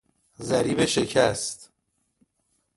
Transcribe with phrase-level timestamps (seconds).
[0.41, 1.71] ضریب شکست